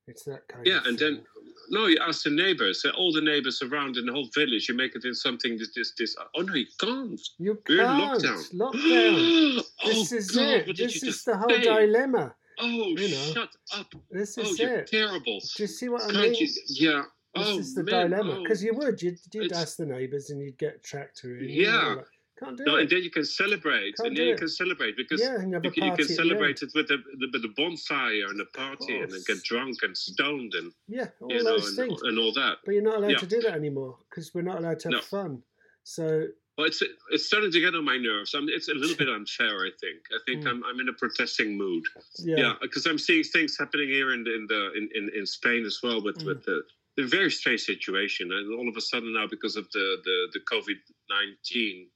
It's 0.07 0.23
that 0.25 0.47
kind 0.47 0.65
Yeah, 0.65 0.79
and 0.85 0.97
thing. 0.99 1.15
then 1.15 1.25
no, 1.69 1.85
you 1.87 1.97
ask 2.05 2.23
the 2.23 2.29
neighbors, 2.29 2.85
all 2.97 3.13
the 3.13 3.21
neighbors 3.21 3.61
around 3.61 3.95
in 3.97 4.05
the 4.05 4.11
whole 4.11 4.27
village. 4.35 4.67
You 4.67 4.75
make 4.75 4.95
it 4.95 5.05
in 5.05 5.13
something 5.15 5.57
this 5.57 5.73
this 5.73 5.93
this. 5.97 6.15
Oh 6.35 6.41
no, 6.41 6.53
you 6.55 6.65
can't. 6.79 7.21
you 7.39 7.57
We're 7.69 7.79
in 7.81 7.85
can't. 7.87 8.21
lockdown. 8.23 8.53
Lockdown. 8.53 9.63
Oh, 9.85 9.87
this 9.89 10.13
oh, 10.13 10.15
is 10.17 10.31
God, 10.31 10.43
it. 10.69 10.77
This 10.77 11.03
is 11.03 11.23
the 11.23 11.37
whole 11.37 11.49
say? 11.49 11.61
dilemma. 11.63 12.35
Oh, 12.59 12.67
you 12.67 13.09
know. 13.09 13.33
shut 13.33 13.49
up. 13.75 13.87
This 14.11 14.37
Oh, 14.37 14.41
is 14.41 14.59
you're 14.59 14.79
it. 14.79 14.87
terrible. 14.87 15.39
Do 15.55 15.63
you 15.63 15.67
see 15.67 15.89
what 15.89 16.03
I 16.03 16.11
Can't 16.11 16.31
mean? 16.31 16.35
you? 16.35 16.47
Yeah. 16.67 17.03
This 17.35 17.47
oh, 17.47 17.59
is 17.59 17.73
the 17.75 17.83
man. 17.83 18.11
dilemma. 18.11 18.35
Oh. 18.37 18.43
Because 18.43 18.63
you 18.63 18.73
would, 18.75 19.01
you'd, 19.01 19.17
you'd 19.33 19.51
ask 19.53 19.77
the 19.77 19.85
neighbours 19.85 20.29
and 20.29 20.39
you'd 20.41 20.57
get 20.59 20.83
tractor 20.83 21.35
in. 21.37 21.43
and 21.45 21.49
Yeah. 21.49 21.95
Can't 22.43 22.57
do 22.57 22.63
No, 22.65 22.75
and 22.77 22.89
then 22.89 23.01
you 23.03 23.09
can 23.11 23.25
celebrate, 23.25 23.95
Can't 23.97 24.07
and 24.09 24.17
then 24.17 24.27
you 24.27 24.33
it. 24.33 24.39
can 24.39 24.49
celebrate 24.49 24.97
because 24.97 25.21
yeah, 25.21 25.37
a 25.41 25.47
you, 25.63 25.71
can- 25.71 25.83
you 25.85 25.95
can 25.95 26.07
celebrate 26.07 26.61
it 26.61 26.71
with 26.75 26.87
the, 26.87 26.97
with 27.33 27.43
a 27.45 27.53
bonfire 27.55 28.25
and 28.29 28.39
the 28.39 28.45
party 28.45 28.99
and 28.99 29.11
then 29.11 29.21
get 29.27 29.43
drunk 29.43 29.77
and 29.83 29.95
stoned 29.97 30.53
and 30.55 30.71
Yeah, 30.87 31.07
all 31.21 31.31
you 31.31 31.37
know 31.43 31.51
those 31.51 31.67
and, 31.77 31.87
things. 31.89 32.01
and 32.03 32.17
all 32.19 32.33
that. 32.33 32.57
But 32.65 32.73
you're 32.73 32.83
not 32.83 32.97
allowed 32.97 33.11
Yeah. 33.11 33.17
to 33.17 33.27
do 33.27 33.41
that 33.41 33.53
anymore 33.53 33.97
because 34.09 34.33
we're 34.33 34.41
not 34.51 34.57
allowed 34.59 34.79
to 34.81 34.87
have 34.89 34.93
No. 34.93 35.01
fun. 35.01 35.43
So 35.83 36.27
Well, 36.57 36.67
it's 36.67 36.81
it's 37.11 37.25
starting 37.25 37.51
to 37.51 37.59
get 37.59 37.73
on 37.75 37.83
my 37.83 37.97
nerves. 37.97 38.33
I'm, 38.33 38.47
it's 38.47 38.69
a 38.69 38.73
little 38.73 38.95
bit 38.95 39.09
unfair. 39.09 39.55
I 39.65 39.71
think. 39.81 39.99
I 40.11 40.19
think 40.25 40.43
Mm. 40.43 40.49
I'm 40.49 40.63
I'm 40.67 40.79
in 40.79 40.87
a 40.89 40.93
protesting 40.93 41.57
mood. 41.57 41.83
yeah, 42.19 42.35
Yeah, 42.37 42.53
because 42.61 42.85
I'm 42.85 42.99
seeing 42.99 43.23
things 43.23 43.57
happening 43.57 43.89
here 43.89 44.13
in 44.13 44.23
the, 44.23 44.33
in 44.35 44.45
the 44.47 44.61
in, 44.79 44.89
in, 44.97 45.03
in 45.19 45.25
Spain 45.25 45.65
as 45.65 45.79
well 45.83 45.99
with 46.01 46.17
Mm. 46.19 46.27
with 46.27 46.45
the, 46.45 46.57
the 46.95 47.05
very 47.17 47.31
strange 47.31 47.61
situation. 47.73 48.31
And 48.31 48.53
all 48.57 48.69
of 48.69 48.77
a 48.77 48.81
sudden 48.81 49.11
now, 49.13 49.25
because 49.35 49.55
of 49.61 49.65
the 49.71 49.85
the, 50.07 50.17
the 50.35 50.41
COVID 50.53 50.77
nineteen, 51.09 51.89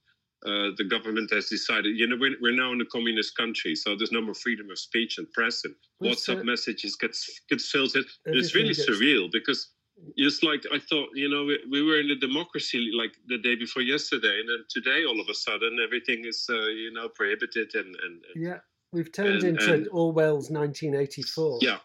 uh, 0.46 0.70
the 0.76 0.84
government 0.88 1.32
has 1.32 1.46
decided. 1.48 1.98
You 1.98 2.06
know, 2.06 2.16
we're, 2.18 2.36
we're 2.40 2.54
now 2.56 2.72
in 2.72 2.80
a 2.80 2.86
communist 2.86 3.36
country, 3.36 3.74
so 3.74 3.96
there's 3.96 4.12
no 4.12 4.20
more 4.20 4.34
freedom 4.34 4.70
of 4.70 4.78
speech 4.78 5.18
and 5.18 5.30
press, 5.32 5.64
and 5.64 5.74
Well, 6.00 6.12
WhatsApp 6.12 6.44
messages 6.44 6.96
gets 6.96 7.40
gets 7.50 7.70
filtered. 7.70 8.06
It's 8.26 8.54
really 8.54 8.74
gets- 8.74 8.88
surreal 8.88 9.30
because. 9.32 9.70
Just 10.16 10.44
like 10.44 10.62
I 10.72 10.78
thought, 10.78 11.08
you 11.12 11.28
know, 11.28 11.42
we, 11.44 11.58
we 11.68 11.82
were 11.82 11.98
in 11.98 12.08
a 12.08 12.14
democracy 12.14 12.92
like 12.96 13.14
the 13.26 13.36
day 13.36 13.56
before 13.56 13.82
yesterday, 13.82 14.38
and 14.38 14.48
then 14.48 14.62
today, 14.70 15.04
all 15.04 15.20
of 15.20 15.28
a 15.28 15.34
sudden, 15.34 15.80
everything 15.84 16.24
is, 16.24 16.46
uh, 16.48 16.66
you 16.68 16.92
know, 16.92 17.08
prohibited 17.08 17.74
and, 17.74 17.96
and, 18.04 18.22
and 18.32 18.36
Yeah, 18.46 18.58
we've 18.92 19.10
turned 19.10 19.42
And- 19.42 19.58
into 19.58 19.72
and- 19.74 19.88
Orwell's 19.90 20.50
1984. 20.52 21.58
Yeah. 21.62 21.78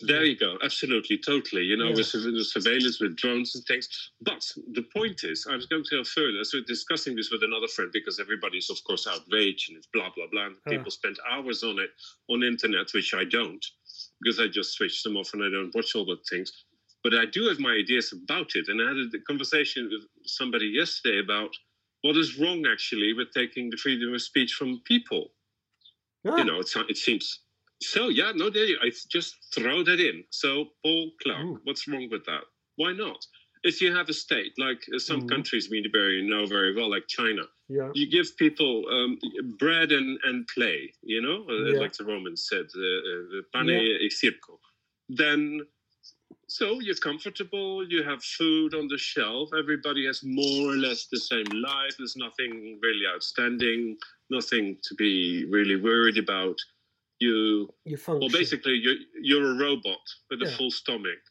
There 0.00 0.24
you 0.24 0.36
go. 0.36 0.58
Absolutely, 0.62 1.18
totally. 1.18 1.62
You 1.64 1.76
know, 1.76 1.88
Yeah. 1.90 1.96
with 1.96 2.06
surve- 2.06 2.32
with 2.32 2.46
surveillance, 2.46 2.98
with 3.00 3.14
drones 3.16 3.54
and 3.54 3.64
things. 3.66 3.88
But 4.20 4.50
the 4.72 4.82
point 4.82 5.22
is, 5.22 5.46
I 5.46 5.54
was 5.54 5.66
going 5.66 5.84
to 5.84 5.90
go 5.98 6.04
further. 6.04 6.42
So 6.44 6.60
discussing 6.60 7.14
this 7.14 7.30
with 7.30 7.42
another 7.44 7.68
friend 7.68 7.90
because 7.92 8.18
everybody's, 8.18 8.68
of 8.70 8.82
course, 8.84 9.06
outraged 9.06 9.68
and 9.68 9.78
it's 9.78 9.86
blah 9.92 10.10
blah 10.16 10.26
blah. 10.28 10.46
And 10.46 10.56
Ah. 10.66 10.70
people 10.70 10.90
spend 10.90 11.18
hours 11.28 11.62
on 11.62 11.78
it 11.78 11.90
on 12.28 12.42
internet, 12.42 12.92
which 12.94 13.14
I 13.14 13.24
don't, 13.24 13.64
because 14.20 14.40
I 14.40 14.48
just 14.48 14.72
switch 14.72 15.02
them 15.02 15.16
off 15.16 15.34
and 15.34 15.44
I 15.44 15.50
don't 15.50 15.74
watch 15.74 15.94
all 15.94 16.04
the 16.06 16.16
things. 16.28 16.50
But 17.04 17.14
I 17.14 17.26
do 17.26 17.44
have 17.48 17.58
my 17.60 17.72
ideas 17.72 18.12
about 18.12 18.56
it, 18.56 18.68
and 18.68 18.80
I 18.80 18.88
had 18.88 19.14
a 19.14 19.18
conversation 19.20 19.88
with 19.90 20.08
somebody 20.26 20.66
yesterday 20.68 21.18
about 21.18 21.54
what 22.00 22.16
is 22.16 22.38
wrong 22.38 22.66
actually 22.66 23.12
with 23.12 23.30
taking 23.32 23.70
the 23.70 23.76
freedom 23.76 24.12
of 24.14 24.22
speech 24.22 24.54
from 24.54 24.80
people 24.84 25.34
Ah, 26.24 26.36
you 26.38 26.44
know, 26.44 26.60
it's, 26.60 26.74
it 26.76 26.96
seems. 26.96 27.40
So 27.82 28.08
yeah, 28.08 28.32
no, 28.34 28.48
there 28.48 28.64
you. 28.64 28.78
I 28.82 28.90
just 29.10 29.36
throw 29.54 29.82
that 29.84 30.00
in. 30.00 30.24
So 30.30 30.66
Paul 30.82 31.10
Clark, 31.22 31.44
Ooh. 31.46 31.60
what's 31.64 31.86
wrong 31.88 32.08
with 32.10 32.24
that? 32.26 32.42
Why 32.76 32.92
not? 32.92 33.26
If 33.64 33.80
you 33.80 33.94
have 33.94 34.08
a 34.08 34.12
state 34.12 34.52
like 34.58 34.82
uh, 34.94 34.98
some 34.98 35.22
Mhm. 35.22 35.28
countries 35.28 35.68
we 35.70 35.86
very 35.92 36.22
know 36.22 36.46
very 36.46 36.74
well, 36.74 36.90
like 36.90 37.06
China, 37.08 37.44
yeah, 37.68 37.90
you 37.94 38.06
give 38.10 38.36
people 38.36 38.74
um, 38.88 39.18
bread 39.58 39.92
and, 39.92 40.18
and 40.24 40.46
play. 40.48 40.92
You 41.02 41.20
know, 41.22 41.38
uh, 41.48 41.72
Yeah. 41.72 41.80
like 41.80 41.94
the 41.96 42.04
Romans 42.04 42.46
said, 42.48 42.66
uh, 42.74 43.38
uh, 43.38 43.42
pane 43.52 43.70
e 44.06 44.08
circo. 44.10 44.58
Then, 45.08 45.60
so 46.48 46.80
you're 46.80 47.02
comfortable. 47.10 47.86
You 47.88 48.02
have 48.02 48.22
food 48.38 48.74
on 48.74 48.88
the 48.88 48.98
shelf. 48.98 49.50
Everybody 49.62 50.06
has 50.06 50.22
more 50.24 50.72
or 50.72 50.76
less 50.76 51.06
the 51.06 51.20
same 51.32 51.50
life. 51.70 51.94
There's 51.98 52.16
nothing 52.16 52.78
really 52.82 53.06
outstanding. 53.14 53.96
Nothing 54.30 54.78
to 54.86 54.94
be 54.94 55.44
really 55.56 55.76
worried 55.76 56.18
about. 56.18 56.58
You 57.22 57.68
you 57.84 57.96
function. 57.96 58.20
well, 58.20 58.40
basically, 58.40 58.74
you're 58.82 58.96
you're 59.20 59.52
a 59.52 59.54
robot 59.54 60.04
with 60.28 60.42
a 60.42 60.50
full 60.56 60.70
stomach. 60.70 61.22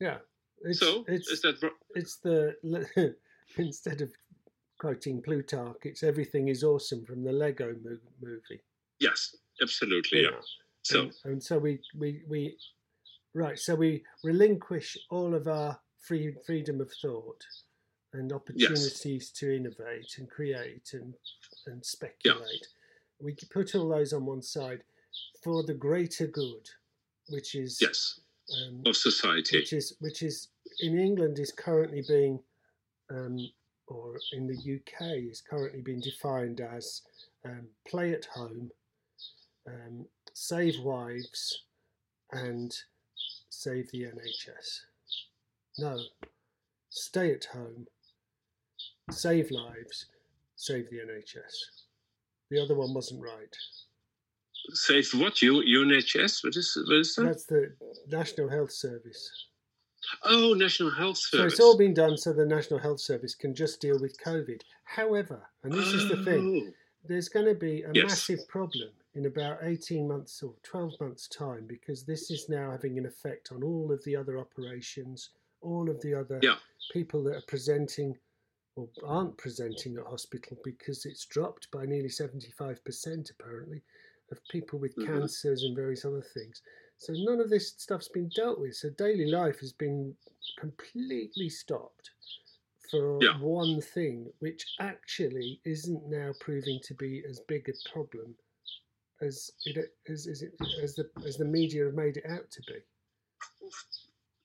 yeah. 0.00 0.18
It's, 0.62 0.80
so 0.80 1.04
it's 1.06 1.28
is 1.30 1.42
that 1.42 1.70
it's 1.94 2.16
the 2.16 2.56
instead 3.56 4.00
of 4.00 4.10
quoting 4.80 5.22
Plutarch, 5.22 5.84
it's 5.84 6.02
everything 6.02 6.48
is 6.48 6.64
awesome 6.64 7.04
from 7.04 7.22
the 7.22 7.32
Lego 7.32 7.74
movie. 8.20 8.62
yes, 8.98 9.36
absolutely, 9.62 10.22
yeah. 10.22 10.30
Yeah. 10.30 10.40
So 10.82 11.00
and, 11.00 11.12
and 11.24 11.42
so 11.42 11.58
we, 11.58 11.78
we 11.96 12.22
we 12.28 12.56
right 13.34 13.58
so 13.58 13.74
we 13.74 14.02
relinquish 14.24 14.96
all 15.10 15.34
of 15.34 15.46
our 15.46 15.78
free 15.98 16.34
freedom 16.44 16.80
of 16.80 16.90
thought 17.02 17.44
and 18.12 18.32
opportunities 18.32 19.30
to 19.32 19.54
innovate 19.54 20.14
and 20.18 20.28
create 20.28 20.90
and 20.94 21.14
and 21.66 21.84
speculate 21.84 22.66
we 23.20 23.34
put 23.50 23.74
all 23.74 23.88
those 23.88 24.12
on 24.12 24.26
one 24.26 24.42
side 24.42 24.82
for 25.42 25.62
the 25.62 25.74
greater 25.74 26.26
good 26.26 26.68
which 27.28 27.54
is 27.54 27.78
yes, 27.80 28.20
um, 28.68 28.82
of 28.86 28.96
society. 28.96 29.58
which 29.58 29.72
is 29.72 29.94
which 30.00 30.22
is 30.22 30.48
in 30.80 30.98
England 30.98 31.38
is 31.38 31.52
currently 31.52 32.02
being 32.06 32.38
um, 33.10 33.38
or 33.88 34.18
in 34.32 34.46
the 34.46 34.56
UK 34.56 35.30
is 35.30 35.40
currently 35.40 35.80
being 35.80 36.00
defined 36.00 36.60
as 36.60 37.02
um, 37.44 37.68
play 37.88 38.12
at 38.12 38.24
home, 38.26 38.70
um, 39.68 40.06
save 40.32 40.78
wives, 40.80 41.64
and 42.32 42.74
save 43.48 43.90
the 43.92 44.02
NHS. 44.02 44.80
No, 45.78 45.98
stay 46.90 47.32
at 47.32 47.44
home, 47.44 47.86
save 49.10 49.50
lives, 49.50 50.06
save 50.56 50.90
the 50.90 50.96
NHS. 50.96 51.84
The 52.50 52.60
other 52.60 52.74
one 52.74 52.92
wasn't 52.94 53.22
right. 53.22 53.56
Save 54.72 55.08
what? 55.14 55.42
You 55.42 55.62
UNHS? 55.62 56.42
What 56.44 56.56
is, 56.56 56.76
what 56.88 56.96
is 56.98 57.14
that? 57.16 57.24
That's 57.24 57.44
the 57.46 57.72
National 58.08 58.48
Health 58.48 58.72
Service. 58.72 59.30
Oh, 60.24 60.54
National 60.54 60.90
Health 60.90 61.18
Service. 61.18 61.40
So 61.40 61.46
it's 61.46 61.60
all 61.60 61.76
been 61.76 61.94
done 61.94 62.16
so 62.16 62.32
the 62.32 62.46
National 62.46 62.78
Health 62.78 63.00
Service 63.00 63.34
can 63.34 63.54
just 63.54 63.80
deal 63.80 63.98
with 64.00 64.18
COVID. 64.20 64.62
However, 64.84 65.42
and 65.64 65.72
this 65.72 65.92
is 65.94 66.08
the 66.08 66.16
thing, 66.16 66.64
Oh, 66.66 66.72
there's 67.08 67.28
going 67.28 67.46
to 67.46 67.54
be 67.54 67.82
a 67.82 67.92
Yes. 67.92 68.04
massive 68.04 68.48
problem 68.48 68.90
in 69.14 69.26
about 69.26 69.58
18 69.62 70.06
months 70.06 70.42
or 70.42 70.54
12 70.62 71.00
months' 71.00 71.28
time 71.28 71.66
because 71.66 72.04
this 72.04 72.30
is 72.30 72.48
now 72.48 72.70
having 72.70 72.98
an 72.98 73.06
effect 73.06 73.50
on 73.52 73.62
all 73.62 73.90
of 73.92 74.02
the 74.04 74.14
other 74.14 74.38
operations, 74.38 75.30
all 75.60 75.88
of 75.88 76.00
the 76.02 76.14
other 76.14 76.40
Yeah. 76.42 76.58
people 76.92 77.22
that 77.24 77.36
are 77.36 77.46
presenting 77.48 78.18
or 78.76 78.88
aren't 79.02 79.38
presenting 79.38 79.96
at 79.96 80.04
hospital 80.04 80.58
because 80.62 81.06
it's 81.06 81.24
dropped 81.24 81.70
by 81.70 81.86
nearly 81.86 82.10
75% 82.10 83.30
apparently 83.30 83.82
of 84.30 84.38
people 84.48 84.78
with 84.78 84.94
Mhm. 84.96 85.06
cancers 85.06 85.62
and 85.62 85.74
various 85.76 86.04
other 86.04 86.22
things. 86.22 86.62
So 86.98 87.12
none 87.12 87.40
of 87.40 87.50
this 87.50 87.68
stuff's 87.72 88.08
been 88.08 88.28
dealt 88.30 88.58
with. 88.58 88.74
So 88.76 88.90
daily 88.90 89.26
life 89.26 89.60
has 89.60 89.72
been 89.72 90.16
completely 90.58 91.48
stopped 91.48 92.10
for 92.90 93.22
Yeah. 93.22 93.38
one 93.40 93.80
thing, 93.80 94.32
which 94.38 94.64
actually 94.80 95.60
isn't 95.64 96.06
now 96.08 96.32
proving 96.40 96.80
to 96.80 96.94
be 96.94 97.24
as 97.24 97.40
big 97.40 97.68
a 97.68 97.88
problem 97.90 98.36
as 99.20 99.50
it 99.64 99.92
as, 100.08 100.26
as, 100.26 100.42
it, 100.42 100.54
as 100.82 100.94
the 100.94 101.10
as 101.24 101.36
the 101.36 101.44
media 101.44 101.84
have 101.84 101.94
made 101.94 102.16
it 102.16 102.26
out 102.26 102.50
to 102.50 102.62
be. 102.62 102.82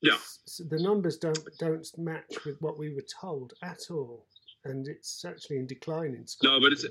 Yeah. 0.02 0.16
S- 0.16 0.62
the 0.70 0.80
numbers 0.80 1.18
don't 1.18 1.40
don't 1.60 1.98
match 1.98 2.44
with 2.46 2.60
what 2.62 2.78
we 2.78 2.94
were 2.94 3.04
told 3.22 3.54
at 3.62 3.92
all, 3.92 4.26
and 4.64 4.88
it's 4.88 5.24
actually 5.26 5.58
in 5.58 5.68
decline 5.68 6.16
in 6.16 6.26
Scotland. 6.28 6.64
but 6.64 6.72
it's-. 6.74 6.86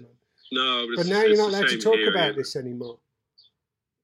No, 0.52 0.86
but, 0.88 0.96
But 1.02 1.06
now 1.06 1.22
you're 1.22 1.36
not 1.36 1.50
allowed 1.50 1.68
to 1.68 1.78
talk 1.78 1.98
about 2.08 2.26
yeah. 2.28 2.32
this 2.32 2.56
anymore. 2.56 2.98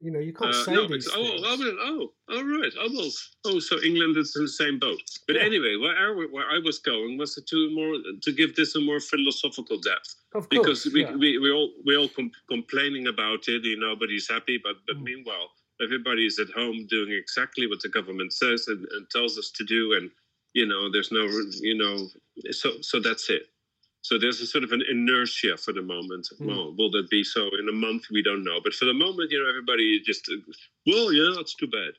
You 0.01 0.11
know, 0.11 0.19
you 0.21 0.35
can't 0.35 0.55
Uh, 0.55 0.65
say 0.65 0.75
no, 0.75 0.87
these 0.87 1.09
oh, 1.09 1.25
things. 1.25 1.43
oh, 1.45 2.11
oh, 2.29 2.35
all 2.35 2.45
right. 2.45 2.73
Oh, 2.79 2.89
well, 2.93 3.11
oh, 3.47 3.59
so 3.59 3.81
England 3.83 4.17
is 4.19 4.37
in 4.37 4.43
the 4.43 4.49
same 4.49 4.79
boat. 4.79 5.01
But 5.27 5.37
Yeah. 5.37 5.43
anyway, 5.43 5.77
where 5.77 5.97
I, 5.97 6.11
where 6.31 6.49
I 6.51 6.59
was 6.59 6.79
going 6.79 7.17
was 7.17 7.35
to 7.35 7.71
more 7.71 7.95
to 8.23 8.33
give 8.33 8.55
this 8.57 8.75
a 8.77 8.81
more 8.81 9.01
philosophical 9.01 9.79
depth 9.79 10.15
of 10.35 10.49
because 10.51 10.83
course, 10.83 10.93
we, 10.95 11.03
yeah. 11.03 11.15
we 11.17 11.39
we 11.39 11.51
all 11.51 11.73
we 11.87 11.97
all 11.97 12.11
com- 12.11 12.31
complaining 12.49 13.07
about 13.07 13.49
it. 13.49 13.65
You 13.65 13.79
know, 13.81 13.89
nobody's 13.95 14.29
happy, 14.29 14.59
but 14.63 14.77
but 14.87 14.97
Mm. 14.99 15.05
meanwhile, 15.05 15.49
everybody 15.81 16.27
is 16.27 16.39
at 16.39 16.51
home 16.51 16.87
doing 16.89 17.11
exactly 17.13 17.67
what 17.67 17.81
the 17.81 17.89
government 17.89 18.33
says 18.35 18.69
and, 18.69 18.87
and 18.93 19.09
tells 19.11 19.39
us 19.39 19.51
to 19.53 19.65
do, 19.65 19.95
and 19.95 20.11
you 20.53 20.67
know, 20.67 20.91
there's 20.93 21.11
no 21.11 21.25
you 21.69 21.75
know, 21.83 21.95
so 22.53 22.69
so 22.83 23.01
that's 23.01 23.31
it. 23.31 23.49
So 24.07 24.19
there's 24.19 24.41
a 24.41 24.47
sort 24.47 24.63
of 24.63 24.71
an 24.71 24.85
inertia 24.89 25.57
for 25.57 25.73
the 25.73 25.83
moment. 25.83 26.29
Mm. 26.39 26.47
Well, 26.47 26.73
will 26.79 26.93
that 26.93 27.11
be 27.11 27.25
so 27.25 27.51
in 27.59 27.69
a 27.69 27.73
month? 27.73 28.05
We 28.13 28.23
don't 28.23 28.45
know. 28.45 28.61
But 28.63 28.73
for 28.73 28.85
the 28.85 28.95
moment, 28.95 29.33
you 29.33 29.43
know, 29.43 29.49
everybody 29.49 30.01
just, 30.07 30.31
well, 30.87 31.13
yeah, 31.13 31.35
that's 31.35 31.57
too 31.57 31.67
bad. 31.67 31.95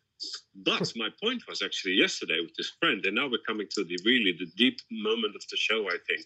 But 0.56 0.90
my 0.96 1.10
point 1.22 1.44
was 1.50 1.62
actually 1.62 1.96
yesterday 1.96 2.40
with 2.40 2.56
this 2.56 2.72
friend, 2.80 3.06
and 3.06 3.14
now 3.14 3.28
we're 3.28 3.44
coming 3.46 3.68
to 3.72 3.84
the 3.84 4.00
really 4.06 4.34
the 4.40 4.50
deep 4.56 4.80
moment 4.90 5.36
of 5.36 5.42
the 5.52 5.58
show. 5.58 5.86
I 5.90 5.98
think. 6.08 6.26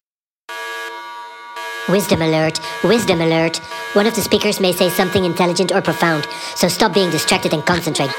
Wisdom 1.90 2.22
alert, 2.22 2.60
wisdom 2.84 3.20
alert. 3.20 3.58
One 3.94 4.06
of 4.06 4.14
the 4.14 4.22
speakers 4.22 4.60
may 4.60 4.74
say 4.74 4.88
something 4.90 5.26
intelligent 5.26 5.72
or 5.72 5.82
profound, 5.82 6.28
so 6.56 6.68
stop 6.68 6.94
being 6.94 7.10
distracted 7.10 7.54
and 7.54 7.66
concentrate. 7.66 8.12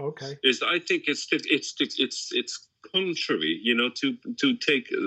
okay. 0.00 0.36
is 0.42 0.64
I 0.66 0.80
think 0.80 1.04
it's 1.06 1.28
it's 1.30 1.74
it's 1.78 2.32
it's 2.32 2.66
contrary, 2.92 3.58
you 3.62 3.74
know, 3.74 3.90
to 4.00 4.16
to 4.42 4.56
take 4.56 4.86
uh, 4.92 5.00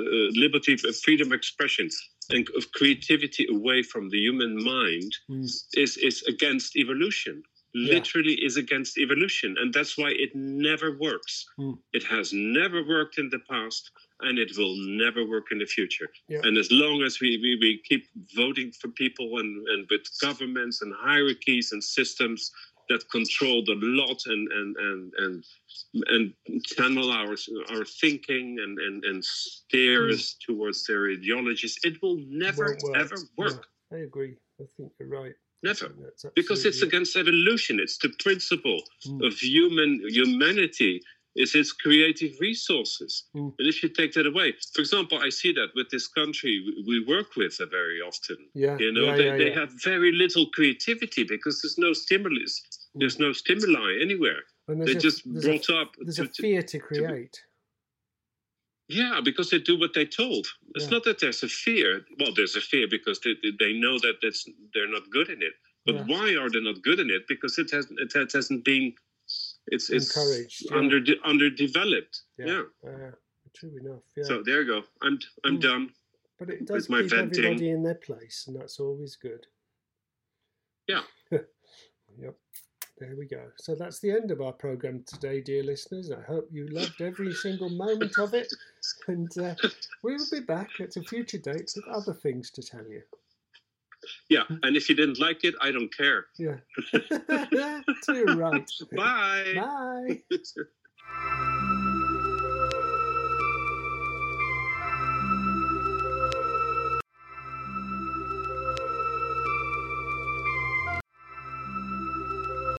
liberty, 0.46 0.74
uh, 0.88 0.92
freedom 1.04 1.28
of 1.28 1.34
expression 1.34 1.90
and 2.30 2.48
of 2.58 2.72
creativity 2.72 3.46
away 3.50 3.84
from 3.84 4.10
the 4.10 4.18
human 4.28 4.54
mind 4.64 5.12
Mm. 5.30 5.44
is 5.84 5.98
is 5.98 6.24
against 6.34 6.76
evolution 6.84 7.44
Yeah. 7.76 7.96
literally 7.96 8.36
is 8.48 8.56
against 8.64 8.98
evolution 9.06 9.50
and 9.60 9.74
that's 9.74 9.96
why 9.98 10.12
it 10.26 10.32
never 10.70 10.90
works 11.08 11.34
Mm. 11.60 11.76
it 11.98 12.04
has 12.16 12.28
never 12.32 12.80
worked 12.96 13.18
in 13.22 13.30
the 13.36 13.42
past 13.54 13.84
and 14.26 14.34
it 14.44 14.52
will 14.58 14.76
never 15.04 15.22
work 15.34 15.48
in 15.54 15.58
the 15.64 15.70
future 15.78 16.10
Yeah. 16.34 16.42
and 16.46 16.54
as 16.64 16.70
long 16.84 16.98
as 17.08 17.14
we, 17.24 17.30
we, 17.44 17.52
we 17.64 17.72
keep 17.90 18.04
voting 18.42 18.70
for 18.80 18.90
people 19.04 19.28
and, 19.42 19.52
and 19.72 19.82
with 19.92 20.06
governments 20.28 20.78
and 20.84 20.92
hierarchies 21.08 21.68
and 21.74 21.82
systems 21.84 22.42
that 22.90 23.10
control 23.10 23.64
a 23.68 23.78
lot 24.02 24.22
and 24.26 24.52
and 24.52 24.76
and 24.78 25.14
and, 25.18 25.44
and 26.48 26.64
channel 26.66 27.12
our 27.12 27.36
our 27.74 27.86
thinking 27.86 28.58
and, 28.64 28.78
and, 28.80 29.04
and 29.06 29.24
steer 29.24 30.10
Mm. 30.10 30.36
towards 30.46 30.86
their 30.86 31.10
ideologies, 31.12 31.80
it 31.84 32.02
will 32.02 32.18
never 32.28 32.78
work. 32.84 32.98
ever 32.98 33.16
work. 33.38 33.68
Yeah, 33.92 33.98
I 33.98 34.02
agree. 34.02 34.36
I 34.60 34.66
think 34.78 34.92
you're 35.00 35.10
right. 35.10 35.34
Never. 35.64 35.88
Because 36.36 36.66
it's 36.66 36.82
against 36.82 37.16
evolution. 37.16 37.80
It's 37.80 37.98
the 37.98 38.10
principle 38.26 38.82
Mm. 39.08 39.26
of 39.28 39.34
human 39.40 40.02
humanity 40.10 41.02
is 41.36 41.56
its 41.56 41.72
creative 41.72 42.32
resources. 42.40 43.24
Mm. 43.36 43.54
And 43.58 43.68
if 43.68 43.82
you 43.82 43.90
take 43.90 44.14
that 44.14 44.28
away, 44.28 44.54
for 44.74 44.82
example, 44.82 45.18
I 45.20 45.30
see 45.30 45.52
that 45.54 45.70
with 45.76 45.90
this 45.90 46.08
country 46.08 46.64
we- 46.88 47.04
work 47.06 47.36
with 47.36 47.56
uh, 47.60 47.66
very 47.66 48.00
often. 48.02 48.38
Yeah. 48.54 48.78
You 48.80 48.92
know, 48.92 49.06
yeah, 49.08 49.16
they, 49.18 49.26
yeah, 49.26 49.38
they 49.38 49.50
yeah. 49.50 49.60
have 49.60 49.72
very 49.84 50.12
little 50.12 50.46
creativity 50.54 51.24
because 51.24 51.62
there's 51.62 51.78
no 51.78 51.94
stimulus. 51.94 52.62
Mm. 52.96 53.00
There's 53.00 53.20
no 53.20 53.34
stimuli 53.34 53.98
anywhere. 54.02 54.42
They're 54.68 54.98
a, 54.98 55.08
just 55.10 55.26
brought 55.26 55.68
a, 55.70 55.78
up. 55.82 55.92
there's 56.00 56.18
to- 56.18 56.24
a 56.24 56.28
to- 56.28 56.42
fear 56.42 56.62
to 56.62 56.80
create. 56.80 57.42
yeah, 58.88 59.20
because 59.24 59.50
they 59.50 59.60
do 59.60 59.80
what 59.80 59.92
they're 59.94 60.06
told. 60.06 60.46
It's 60.76 60.90
not 60.92 61.04
that 61.06 61.20
there's 61.20 61.42
a 61.44 61.48
fear. 61.48 62.02
Well, 62.20 62.34
there's 62.36 62.56
a 62.56 62.62
fear 62.62 62.88
because 62.90 63.20
they, 63.22 63.34
they- 63.60 63.74
know 63.74 63.98
that 64.00 64.16
that's, 64.22 64.48
they're 64.74 64.90
not 64.92 65.10
good 65.10 65.30
in 65.30 65.42
it. 65.42 65.54
But 65.86 66.08
why 66.08 66.34
are 66.40 66.50
they 66.50 66.62
not 66.62 66.82
good 66.82 67.00
in 67.00 67.10
it? 67.10 67.24
Because 67.28 67.58
it 67.58 67.70
hasn't 67.72 68.00
it 68.00 68.32
hasn't 68.32 68.64
been 68.64 68.94
it's 69.68 69.90
it's 69.90 70.16
Encouraged, 70.16 70.68
yeah. 70.70 70.78
under 70.78 71.00
underdeveloped. 71.26 72.22
Yeah. 72.38 72.64
Uh, 72.86 73.12
true 73.56 73.72
enough. 73.80 74.02
Yeah. 74.18 74.24
So 74.26 74.44
there 74.46 74.62
you 74.62 74.68
go. 74.68 74.82
I'm 75.02 75.20
I'm 75.46 75.58
Mm. 75.58 75.62
done. 75.62 75.90
but 76.40 76.50
it 76.50 76.66
does 76.66 76.90
my 76.90 77.02
keep 77.02 77.12
venting. 77.12 77.46
everybody 77.46 77.70
in 77.70 77.84
their 77.84 77.96
place, 77.96 78.46
and 78.48 78.56
that's 78.60 78.80
always 78.80 79.16
good. 79.16 79.46
Yeah. 80.88 81.04
yep. 81.32 82.36
There 83.00 83.16
we 83.18 83.26
go. 83.28 83.44
So 83.58 83.76
that's 83.76 84.00
the 84.00 84.12
end 84.12 84.32
of 84.32 84.40
our 84.42 84.54
program 84.54 85.04
today, 85.08 85.42
dear 85.42 85.64
listeners. 85.64 86.12
I 86.12 86.22
hope 86.22 86.48
you 86.52 86.68
loved 86.68 87.02
every 87.02 87.34
single 87.34 87.70
moment 87.70 88.18
of 88.20 88.34
it, 88.34 88.48
and 89.08 89.30
uh, 89.38 89.56
we 90.04 90.14
will 90.14 90.28
be 90.32 90.42
back 90.42 90.70
at 90.80 90.96
a 90.98 91.02
future 91.02 91.40
date 91.40 91.72
with 91.76 91.88
other 91.88 92.14
things 92.14 92.52
to 92.52 92.62
tell 92.62 92.86
you. 92.88 93.02
Yeah. 94.30 94.42
Mm-hmm. 94.42 94.56
And 94.64 94.76
if 94.76 94.90
you 94.90 94.96
didn't 94.96 95.20
like 95.20 95.44
it, 95.44 95.56
I 95.62 95.72
don't 95.72 95.96
care. 95.96 96.26
Yeah. 96.38 96.58
Too 98.06 98.26
right. 98.26 98.70
Bye. 98.96 99.54
Bye. 99.56 100.38